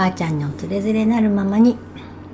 [0.00, 1.76] ばあちゃんのつれづれなるままに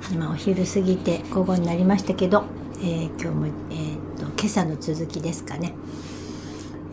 [0.09, 2.45] 今お昼過ぎて午後になりましたけど、
[2.79, 5.73] えー、今日も、えーと、今朝の続きですかね、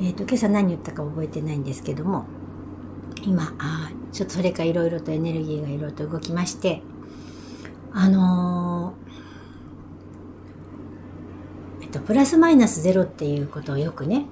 [0.01, 2.27] えーと、今朝何言ったか覚えてないんですけども
[3.23, 6.82] 今あちょっとそれかいろいろとエネルギーがいろいろと動きまして
[7.93, 14.27] あのー、えっとプラスマイナスゼロっていうことをよくね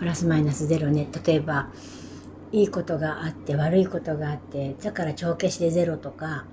[0.00, 1.68] プラスマイナスゼロね例えば
[2.52, 6.46] いいことがあって悪いことがあってだから帳消しでゼロとか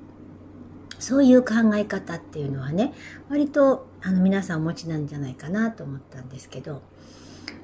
[1.00, 2.94] そういう考え方っていうのはね
[3.30, 6.82] 割とあの皆さんお持ちなんじゃないかなと思ったんですけど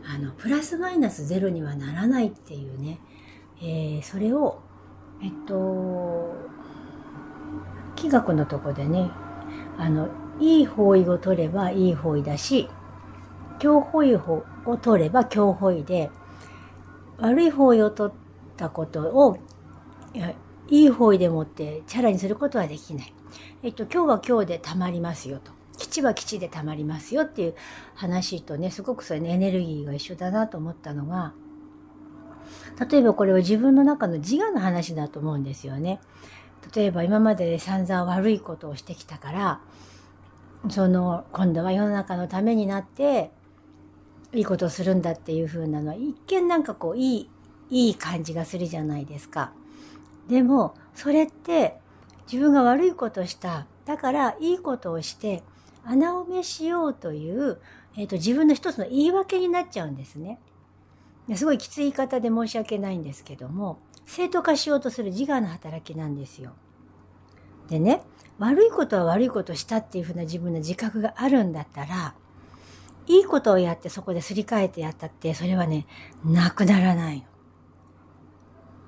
[0.05, 2.99] あのプラスマイナスゼロにはならないっていうね、
[3.61, 4.61] えー、それを
[5.21, 6.33] えっと
[7.95, 9.11] 気学のとこでね
[9.77, 10.09] あの
[10.39, 12.67] いい方位を取ればいい方位だし
[13.59, 14.43] 強方位を
[14.81, 16.09] 取れば強方位で
[17.19, 18.15] 悪い方位を取っ
[18.61, 19.37] たことを
[20.69, 23.13] いい方位でもってチャラにすることはできない。
[23.63, 25.51] えっと、今日は今日でたまりますよと。
[25.77, 27.55] 基地は基地でたまりますよっていう
[27.95, 31.33] 話とね、すごくそれね、エネルギーが一緒だなと思ったのが、
[32.89, 35.99] 例えばこれは自分の中の自我の話だと思うんですよね。
[36.75, 39.61] 例えば今まで散々悪いことをしてきたから、
[40.69, 43.31] その、今度は世の中のためになって、
[44.33, 47.29] いいことをするんだっていう風なのは、一見なんかこう、いい、
[47.71, 49.51] いい感じがするじゃないですか。
[50.29, 51.77] でも、それって
[52.31, 53.65] 自分が悪いことした。
[53.85, 55.41] だからいいことをして
[55.83, 57.59] 穴埋めしようという、
[57.97, 60.39] えーと、自分の一つの言い訳になっちゃうんですね。
[61.35, 66.51] すごいきつい言い方で申し訳ないんですけども正当化しようとする自我の働きなんですよ。
[67.69, 68.01] でね
[68.37, 72.15] 悪いことは悪いことしたっていうふうな自分の自覚があるんだったら
[73.07, 75.85] いいことをやってそこですり替えてやったってそれはね
[76.25, 77.23] なくならないの。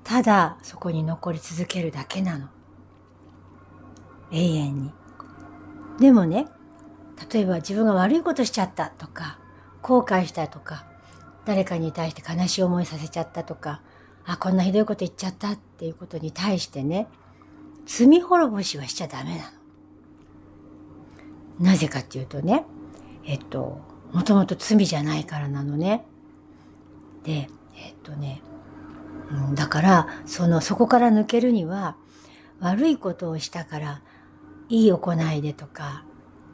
[0.04, 2.48] ただそこに残り続けるだけなの。
[4.32, 4.92] 永遠に。
[6.00, 6.48] でもね、
[7.32, 9.40] 例えば自分が悪いことしちゃったとか、
[9.82, 10.86] 後悔したとか、
[11.46, 13.82] 誰かに対して悲しい思いさせちゃったとか、
[14.26, 17.08] あ、こんなひどいこと言っちゃったっていうことに対してね、
[17.86, 19.52] 罪滅ぼしはしちゃダメな
[21.60, 21.72] の。
[21.72, 22.66] なぜかっていうとね、
[23.26, 23.80] えっと、
[24.12, 26.06] もともと罪じゃないからなのね。
[27.24, 28.42] で、えっとね、
[29.56, 31.96] だから、その、そこから抜けるには、
[32.60, 34.02] 悪いことをしたから
[34.70, 36.06] いい行いでとか、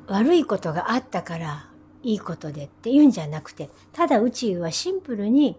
[0.08, 1.70] 悪いことがあったから
[2.02, 5.58] いいことでっていうんじゃなくて、ただ宇宙はシンプルに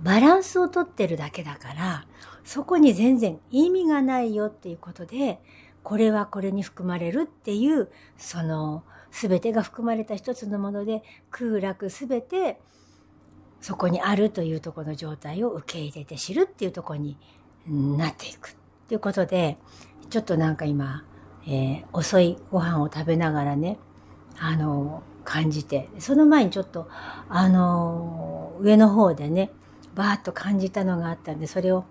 [0.00, 2.06] バランスをとってるだけだから、
[2.44, 5.40] そこに全然意味がないよっていうことで、
[5.82, 12.60] これはこれに含まれるっていう、その全てが含まれた一つのもので、空楽全て
[13.60, 17.16] そこにあるというところの状態を受け入れて知るっていうところに
[17.66, 18.52] なっていくっ
[18.88, 19.58] ていうことで、
[20.10, 21.04] ちょっとなんか今、
[21.46, 23.78] えー、遅いご飯を食べながらね、
[24.38, 26.88] あの、感じて、その前にちょっと、
[27.28, 29.50] あの、上の方でね、
[29.94, 31.84] バーッと感じたのがあったんで、それを、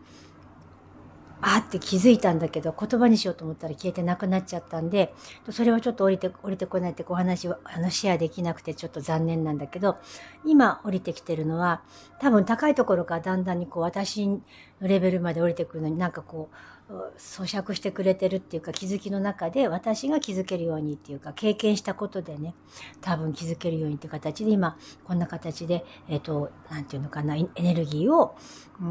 [1.41, 5.13] あって気づいたんだけど、言葉にしようと思ったら消えてなくなっちゃったんで、
[5.51, 9.97] それはちょっと降りて、降りてこないってお話を、あの、シェアできなくてちょっと残念なんだけど、
[10.45, 11.81] 今降りてきてるのは、
[12.19, 14.41] 多分高いところからだんだんにこう、私の
[14.81, 16.55] レベルまで降りてくるのになんかこう、
[17.17, 22.53] 咀嚼してくれてるっていうか気づきの中で私が気づけるようにっていうか経験したことでね
[23.01, 28.37] 多分気づけるようにっていう形で今こんな形でえっ、ー、と何て言うのかなエネルギーを、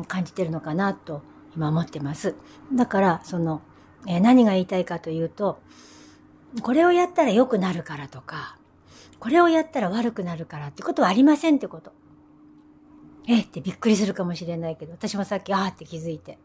[0.08, 1.22] 感じてるのかなと
[1.56, 2.34] 今思ってます。
[2.72, 3.62] だからその、
[4.06, 5.60] えー、何が言いたいかというと
[6.62, 8.56] これをやったら良くなるからとか
[9.18, 11.92] これをやったら悪くなるからってことはありませんってこと。
[13.28, 16.38] えってびっくりするかもしれないけど私もさっきああって気づいて。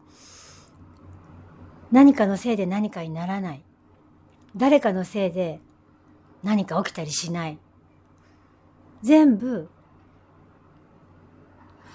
[1.92, 3.62] 何かのせいで何かにならない。
[4.56, 5.60] 誰かのせいで
[6.42, 7.58] 何か起きたりしない。
[9.02, 9.68] 全部、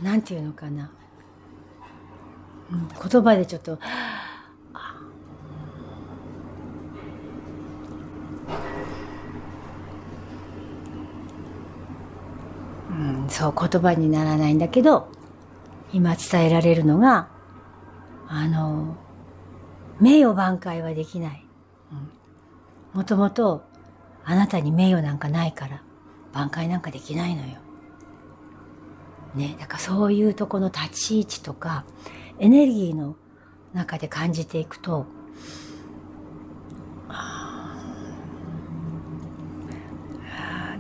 [0.02, 0.92] なんていうのかな。
[2.70, 3.80] 言葉でちょっと、
[12.90, 15.10] うん、そう言葉にならないんだけど
[15.94, 17.30] 今伝えられるのが
[18.28, 18.98] あの
[20.00, 21.44] 名誉挽回はできない。
[22.94, 23.64] もともと
[24.26, 25.84] あなたに名誉なんかないから
[26.34, 27.60] 挽回なんかできないのよ。
[29.36, 31.86] ね、だからそういうとこの立ち位置とか
[32.40, 33.16] エネルギーの
[33.74, 35.06] 中で感じていくと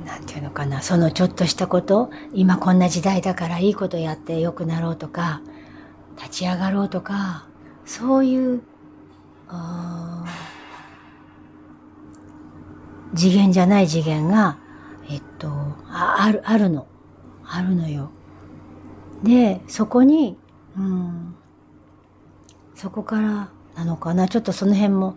[0.05, 5.41] なんていうのかなそのちょっとしたこと今こんな時代だからいいことやって良くなろうとか
[6.17, 7.47] 立ち上がろうとか
[7.85, 8.61] そういう
[13.15, 14.59] 次元じゃない次元が、
[15.09, 15.49] えっと、
[15.87, 16.87] あある、あるの。
[17.43, 18.11] あるのよ。
[19.23, 20.37] で、そこに、
[20.77, 21.35] うん、
[22.77, 24.27] そこからなのかな？
[24.27, 25.15] ちょっとその辺も、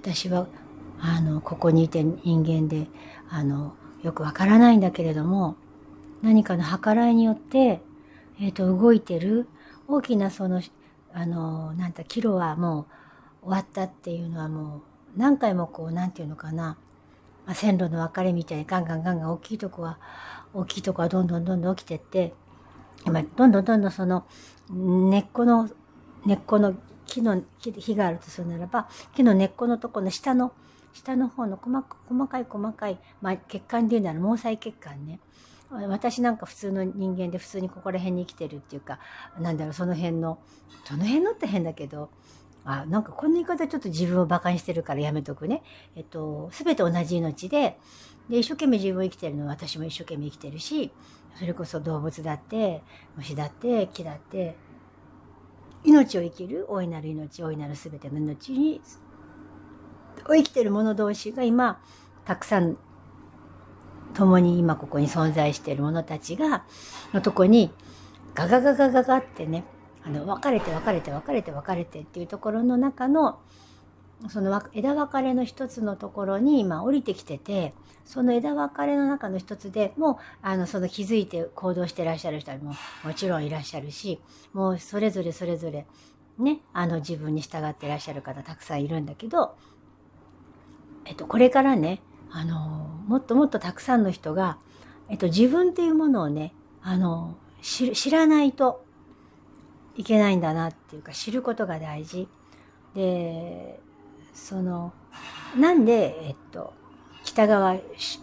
[0.00, 0.46] 私は、
[0.98, 2.86] あの、ここにいて人間で、
[3.28, 5.56] あの、よくわからないんだけれども、
[6.22, 7.82] 何かの計らいによって、
[8.40, 9.46] えっ、と、動いてる
[9.88, 10.62] 大きなその、
[11.12, 12.86] あの、なんだ、キロはも
[13.42, 14.82] う終わったっていうのはも
[15.16, 16.78] う、何回もこう、なんていうのかな、
[17.44, 19.98] まあ、線路の分かれみたいにガンガンガンガン大きいとこは、
[20.54, 22.32] 大きいとこはどんどんどんどん起きてって、
[23.04, 24.24] 今、どんどんどんどんその、
[24.70, 25.68] 根っこの、
[26.24, 26.74] 根っこの
[27.06, 30.52] 木の、木があるとするならば、木の根っこのとこの下の、
[30.92, 35.20] 下の方の細細かい細かい、まあ、血管で言うなら毛細血管ね。
[35.70, 39.00] 私なんか普通の人間で普通にここら辺に生きてるっていうか、
[39.40, 40.38] なんだろう、その辺の、
[40.84, 42.10] その辺のって変だけど、
[42.64, 45.62] あ、なんかこんな言い方ちょっと自分を馬鹿にしてるからやめとくね。
[45.94, 47.78] えっと、すべて同じ命で、
[48.28, 50.90] で、一生懸命自分を生きてるのは私も一生懸命生きてるし、
[51.36, 52.82] それこそ動物だって、
[53.16, 54.56] 虫だって、木だって、
[55.86, 58.80] 命を生きる、大いなる命、大いなる全ての命に、
[60.28, 61.80] を生きてる者同士が今、
[62.24, 62.76] たくさん、
[64.14, 66.64] 共に今ここに存在している者たちが、
[67.12, 67.70] のとこに、
[68.34, 69.64] ガガガガガガってね、
[70.04, 73.38] あの、別れて別れて別れて別れてっていうところの中の、
[74.28, 77.74] その枝分かれの一つのところに今降りてきてて、
[78.04, 82.74] その枝分かれの中の一つでもう、あの、その気づいて行動してらっしゃる人も
[83.04, 84.20] もちろんいらっしゃるし、
[84.52, 85.86] もうそれぞれそれぞれ、
[86.38, 89.54] ね、あの自分に従ってらっしゃる方たくさんいるんだけど、
[91.04, 92.58] えっと、これからね、あの、
[93.06, 94.58] もっともっとたくさんの人が、
[95.08, 96.52] えっと、自分っていうものをね、
[96.82, 98.84] あの、知らないと、
[99.96, 102.28] いけないんだなっていうか知ることが大事。
[102.94, 103.80] で
[104.36, 104.92] その
[105.58, 106.72] なんでえっと
[107.24, 107.78] 北川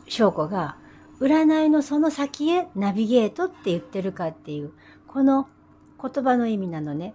[0.07, 0.77] 翔子が
[1.19, 4.71] 占いのその先へナビゲートって言ってるかっていう
[5.07, 5.49] この
[6.01, 7.13] 言葉の意味なのね。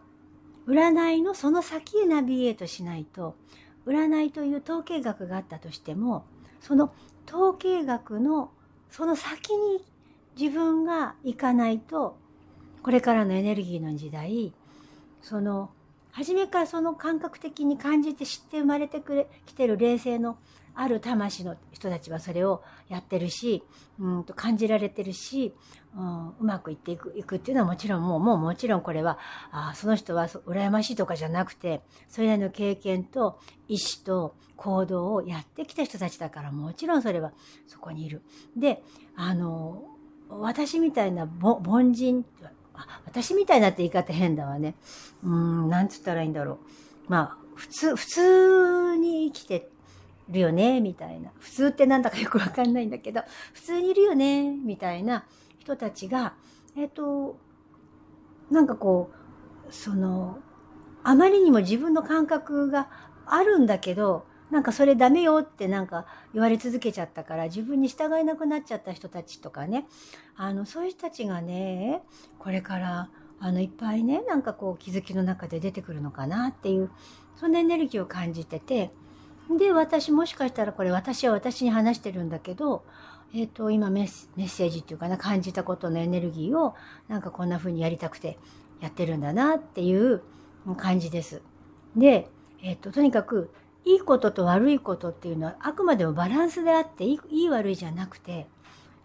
[0.67, 3.37] 占いのその先へナビゲートしないと
[3.87, 6.27] 占いという統計学があったとしても
[6.61, 6.93] その
[7.27, 8.51] 統計学の
[8.91, 9.83] その先に
[10.39, 12.19] 自分が行かないと
[12.83, 14.53] これからのエネルギーの時代、
[15.21, 15.71] その、
[16.13, 20.39] 初めからその感覚的に感じて知って生まれてくれ、来てる霊性の
[20.75, 23.65] ある魂の人たちはそれをやってるし、
[23.99, 25.53] うんと感じられてるし、
[25.97, 29.19] うん、うまくいっていくいくっていうのはもちろんもう、もうもちろんこれは、
[29.51, 37.33] あその人は羨ましいとかじゃなくて、それなりの経験と意志と行動をやってきた人たちだからもちろんそれは
[37.67, 38.23] そこにいる。
[38.57, 38.83] で、
[39.17, 39.83] あの、
[40.29, 42.25] 私みたいな凡人、
[43.07, 44.75] 私みたいなって言い方変だわね。
[45.23, 46.59] うん、なんつったらいいんだろう。
[47.09, 49.69] まあ、普通、普通に生きて
[50.29, 51.31] るよね、みたいな。
[51.39, 53.23] 普通ってなんだかよくわかんないんだけど、
[53.53, 55.25] 普通にいるよね、みたいな
[55.59, 56.35] 人たちが、
[56.77, 57.39] えっ、ー、と、
[58.51, 59.11] なんかこ
[59.69, 60.39] う、その、
[61.03, 62.89] あまりにも自分の感覚が
[63.27, 69.87] あるんだけど、なんかそれダメよってなんか言われ続けちゃったから自分に従えなくなっちゃった人たちとかね、
[70.37, 72.03] あの、そういう人たちがね、
[72.39, 73.11] これから
[73.41, 76.91] あの、いっぱいね、なんかこう気づきの中で出てくるのかなっていう、
[77.37, 78.91] そんなエネルギーを感じてて、
[79.57, 82.85] で、私もしかしたらこれ私は私に話してるんだけど、
[83.33, 86.75] えっ、ー、と、今メッセージっていうかな、感じたことのエネルギーを
[87.07, 88.39] なんかこんな風にやりたくて
[88.81, 90.23] やってるんだなっていう
[90.77, 91.43] 感じです。
[91.97, 92.29] で、
[92.63, 93.53] えっ、ー、と、とにかく
[93.85, 98.47] いいことと悪いことっていうのはあくまでもバランスであっていい悪いじゃなくて、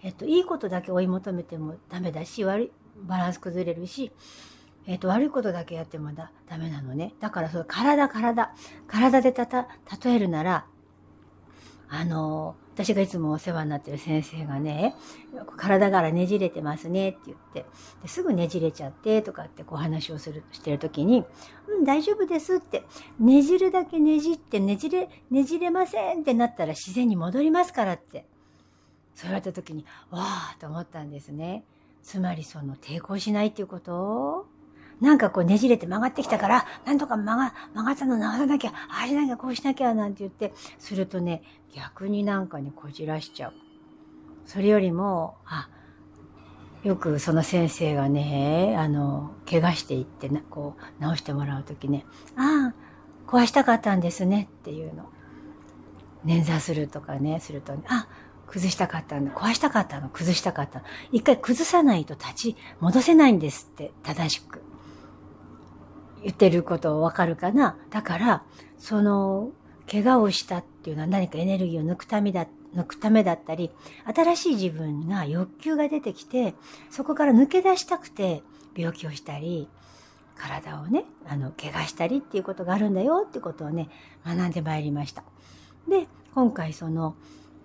[0.02, 4.12] えっと、いいことだけ追い求めてもダメだし悪いバランス崩れるし、
[4.86, 7.14] えっと、悪いことだけやってもだダメなのね。
[7.20, 8.54] だからその体体
[8.88, 9.68] 体でたた
[10.04, 10.66] 例えるなら
[11.96, 14.96] あの私がいつもお世話になってる先生がね、
[15.58, 17.68] 体からねじれてますねって言って、
[18.02, 21.24] ですぐねじれちゃってとかってこう話をする、してる時に、
[21.68, 22.84] うん、大丈夫ですって、
[23.20, 28.26] ねじるだけねじってねじれ、ねじれませんってなったら自然に戻りますからって、
[29.14, 31.64] そう言われた時に、わーと思ったんですね。
[32.02, 34.48] つまりその抵抗しないっていうこと？
[35.04, 41.44] なんかこうねじれて曲がってきたから、なんとか曲が、曲がったの直さなきゃ、ああしなきゃ、こうしなきゃ、なんて言って、するとね、
[41.76, 43.54] 逆になんかにこじらしちゃう。
[44.46, 45.68] それよりも、あ、
[46.86, 52.06] よくその先生がね、あの、怪我していってな、こう、直してもらうときね、
[52.38, 55.10] ああ、壊したかったんですねっていうの。
[56.26, 58.08] 捻挫するとかね、すると、ね、あ、
[58.48, 60.86] 崩したかったの、壊したかったの、崩したかったの。
[61.12, 64.62] 一回崩さないと立ち戻せないんですって、正しく。
[66.24, 67.78] 言ってることわかるかな？
[67.90, 68.44] だから、
[68.78, 69.52] その、
[69.92, 73.70] 怪我をしたっていうのは何かエネルギーを抜くためだ、抜くためだったり、
[74.16, 76.56] 新しい自分が欲求が出てきて、
[76.90, 78.42] そこから抜け出したくて
[78.76, 79.68] 病気をしたり、
[80.36, 83.90] 体をね、あの、怪我したりっていうことがあるんだよってことをね、
[84.26, 85.24] 学んでまいりました。
[85.88, 87.16] で、今回その、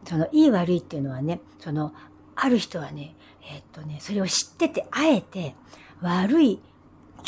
[0.05, 1.95] その、いい悪いっていうのはね、その、
[2.35, 5.55] ある人はね、えー、っとね、それを知ってて、あえて、
[6.01, 6.61] 悪い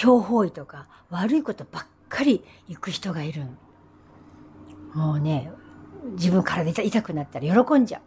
[0.00, 3.44] 強法医とか、悪いことばっかり行く人がいる
[4.94, 5.52] もうね、
[6.12, 8.00] 自分体痛くなったら喜んじゃ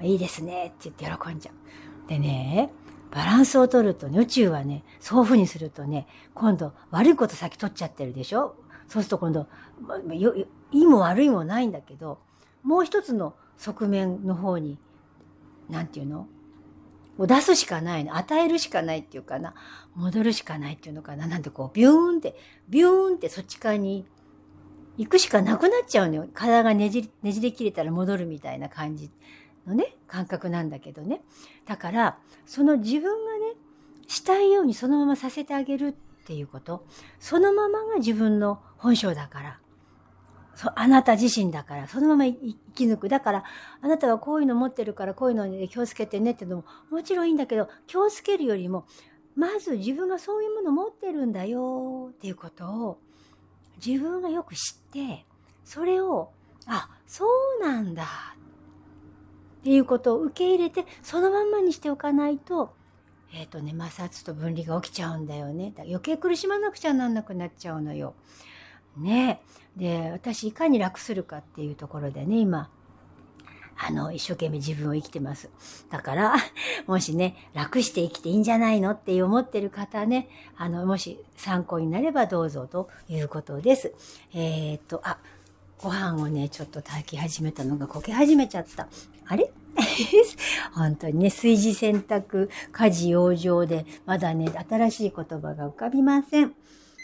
[0.00, 0.04] う。
[0.06, 2.08] いいですねって言って喜んじゃう。
[2.08, 2.72] でね、
[3.10, 8.56] バランスを取るとね、宇宙はね、そういうふうにするとね、今度悪いこと先取っちゃってるでしょ？
[8.88, 9.46] そうすると今度、
[10.14, 12.20] いいも悪いもないんだけど、
[12.62, 14.78] もう一つの側面の方に、
[15.68, 16.26] なんていうの？
[17.16, 18.16] もう出すしかないの。
[18.16, 19.54] 与えるしかないっていうかな。
[19.94, 21.26] 戻るしかないっていうのかな。
[21.26, 22.34] なんてこう、ビューンって、
[22.68, 24.06] ビューンってそっち側に
[24.96, 26.28] 行くしかなくなっちゃうのよ。
[26.34, 29.10] 体がねじり、ねじれ切れたら戻るみたいな感じ
[29.66, 31.22] のね、感覚なんだけどね。
[31.66, 33.54] だから、その自分がね、
[34.06, 35.92] したいようにそのままさせてあげるっ
[36.26, 36.86] ていうこと、
[37.20, 39.60] そのままが自分の本性だから。
[40.54, 43.08] そあなた自身だから、そのまま生き抜く。
[43.08, 43.44] だから、
[43.80, 48.86] あなたはこういうの持ってるから、こういうのに気をつけてねってのも、もちろんいいんだけど、気をつけるよりも、
[49.36, 52.98] まず自分がそういうもの持ってるんだよっていうことを、
[53.84, 55.26] 自分がよく知って、
[55.64, 56.30] それを、
[56.66, 57.26] あ、そ
[57.60, 58.04] うなんだ
[59.60, 62.74] っていうことを受け入れて、そのまんまにしておかないと、
[63.32, 65.74] えっ、ー、とね、摩擦と分離が起きちゃうんだよね。
[65.78, 68.14] 余計苦しまなくちゃなんなくなっちゃうのよ。
[68.96, 69.40] ね
[69.76, 72.70] で、私いかに楽するかっていうところでね、今、
[73.76, 75.50] あの、一生懸命自分を生きてます。
[75.90, 76.34] だから、
[76.86, 83.92] もしね、楽して生きていいんじゃないのって思ってる方ね、あの、もし参考になればどうぞということです。
[84.32, 85.18] えー、っと、あ、
[85.78, 88.88] ご飯をね、ちょっと炊き始めたのがこけ始めちゃった。
[89.26, 89.50] あれ？
[90.72, 96.54] 本当にね、炊事洗濯、家事養生で、まだね、新しい言葉が浮かびません。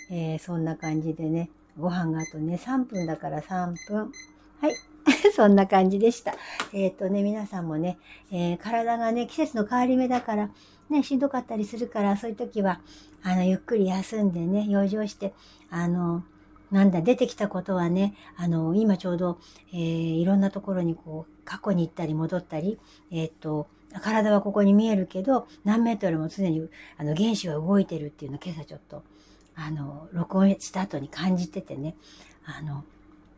[0.08, 1.50] えー、そんな感じでね、
[1.80, 4.12] ご飯があとね、3分だから3分。
[4.60, 4.74] はい。
[5.34, 6.34] そんな感じでした。
[6.72, 7.98] えっ、ー、とね、皆さんもね、
[8.30, 10.50] えー、体がね、季節の変わり目だから、
[10.90, 12.80] ね、しんどかったりするから、そういう時は、
[13.22, 15.34] あの、ゆっくり休んでね、養生して、
[15.70, 16.24] あの、
[16.70, 19.38] なんだ、出てきたことはね、あの、今ちょうど、
[19.72, 22.78] えー、いろんなところにこう、過去に行ったり戻ったり、
[23.10, 23.68] えっ、ー、と、
[24.02, 29.02] 体はここに見えるけど、何メートルも常に、あの、原子は動いてるっていうのを今朝ちょっと、
[29.60, 31.94] あの、録音した後に感じててね、
[32.44, 32.84] あの、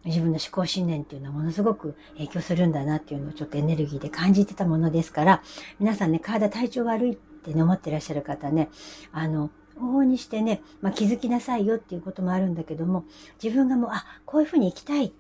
[0.05, 5.43] 自分の思考信念っていうのはものすごく影響するんだなっていうのをちょっとエネルギーで感じてたものですから、
[5.79, 8.69] 皆さんね、体体調悪いってね、思ってらっしゃる方ね、
[9.13, 13.05] あの、往々にしてね、まあ、気づきなさいよっていうこともあるんだけども、
[13.43, 15.13] 自分がもう、あ、こういうふうに生きたい。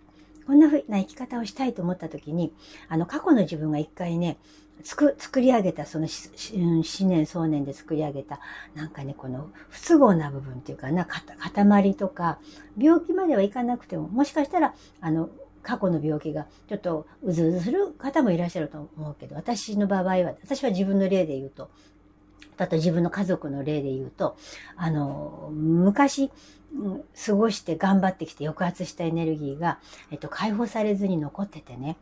[0.46, 2.52] こんなふうな生き方をしたいと思った時に、
[2.88, 4.38] あの、過去の自分が一回ね、
[4.82, 8.40] つく、作り上げた、その思念、想念で作り上げた、
[8.74, 12.38] なんかね、この不都合な部分っていうかな、塊とか、
[12.76, 15.30] 病気まではいかなくても、もしかしたら、あの、
[15.62, 21.70] 過去の病気がちょっとうずうずする方もいらっしゃると思うけど、私の場合は、私は自分の例で言うと、
[22.58, 24.36] あと自分の家族の例で言うと、
[24.76, 26.30] あの、昔、
[27.26, 29.78] 過ごして頑張ってきて抑圧したエネルギーが、
[30.10, 31.96] えっと、解放されずに残っててね、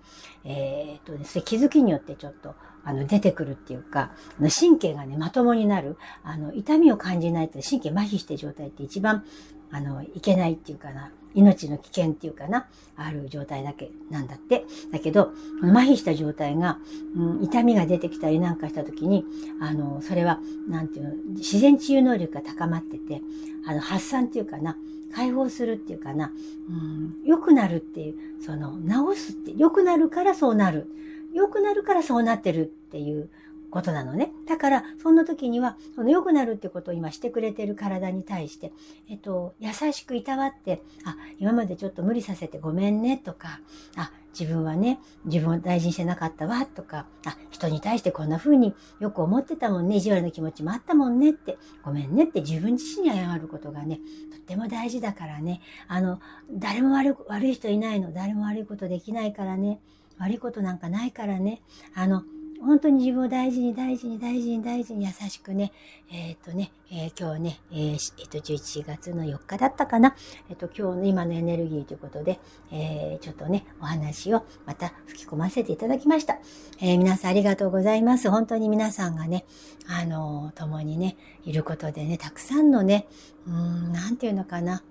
[0.44, 2.54] えー、っと、それ気づきによってちょっと、
[2.84, 9.24] あの、出てくるっていうか、神経がね、まともになる、あの、痛みを感じないと神経麻痺して状態って一番、
[9.72, 14.64] あの、いけないっていうかな、命の危険っていうかな、ある状態だけなんだって。
[14.92, 15.32] だけど、
[15.62, 16.78] 麻痺した状態が、
[17.16, 19.24] うん、痛みが出てきたりなんかした時に、
[19.60, 23.20] あの、それは、なんていうの、自然治癒能力が高まってて、
[23.66, 24.76] あの、発散っていうかな、
[25.14, 26.30] 解放するっていうかな、
[26.68, 28.78] うん、良くなるっていう、その、
[29.14, 30.86] 治すって、良くなるからそうなる。
[31.32, 33.28] 良くなるからそうなってるっていう
[33.70, 34.29] ことなのね。
[34.50, 38.72] だから、そんな時には、その良くなるってことを今してくれてる体に対して、
[39.08, 43.60] えっと、優しくいたわって、あ、今までちょっと無理させてごめんねとか、
[43.94, 54.00] あ、自分はね、自分を大事にしてなかったわとか、あ、人に対してこんな風によく思ってたもんね、意地悪な気持ちもあったもんねって、ごめんねって自分自身に謝ることがね、
[54.32, 56.18] とっても大事だからね、あの、
[56.50, 59.78] 誰も悪悪い人いないの、誰も悪いことできないからね、
[60.18, 61.62] 悪いことなんかないからね、
[61.94, 62.24] あの、
[62.60, 65.72] 本当に自分を大事に大事に大事に大事に優しくね、
[66.12, 70.14] えっ、ー、とね、えー、今日ね、えー、えー、と、11月の4日だったかな。
[70.50, 72.38] えっ、と、今日の今のエネルギーということで、
[72.70, 76.38] えちょっとね、お話をまた吹き込ませていただきました。
[76.80, 78.30] え皆さんありがとうございます。
[78.30, 79.46] 本当に皆さんがね、
[79.88, 83.06] あの共にね、いることでね、たくさんのね、
[83.46, 84.82] うん、なんていうのかな、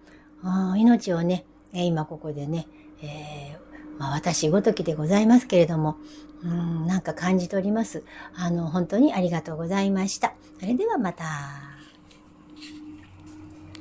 [0.75, 2.67] 命をね、今ここでね、
[3.03, 3.68] えー、
[3.99, 5.97] まあ、私ごときでございますけれども、
[6.43, 8.03] うん、なんか感じております。
[8.33, 10.33] あの、本当にありがとうございました。
[10.59, 11.68] それではまた。